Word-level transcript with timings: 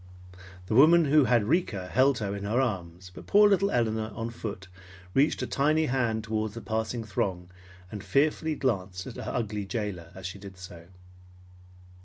The 0.65 0.73
woman 0.73 1.05
who 1.05 1.25
had 1.25 1.43
Rika 1.43 1.87
held 1.89 2.17
her 2.17 2.35
in 2.35 2.43
her 2.43 2.59
arms, 2.59 3.11
but 3.13 3.27
poor 3.27 3.47
little 3.47 3.69
Elinor, 3.69 4.11
on 4.15 4.31
foot, 4.31 4.67
reached 5.13 5.43
a 5.43 5.45
tiny 5.45 5.85
hand 5.85 6.23
toward 6.23 6.53
the 6.53 6.59
passing 6.61 7.03
throng, 7.03 7.51
and 7.91 8.03
fearfully 8.03 8.55
glanced 8.55 9.05
at 9.05 9.17
her 9.17 9.31
ugly 9.31 9.63
jailer 9.67 10.09
as 10.15 10.25
she 10.25 10.39
did 10.39 10.57
so. 10.57 10.87